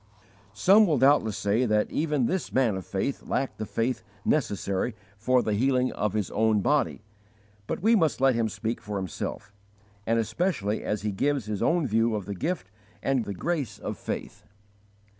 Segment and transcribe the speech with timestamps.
[0.55, 5.43] Some will doubtless say that even this man of faith lacked the faith necessary for
[5.43, 7.03] the healing of his own body;
[7.67, 9.53] but we must let him speak for himself,
[10.07, 12.71] and especially as he gives his own view of the gift
[13.03, 14.43] and the grace of faith.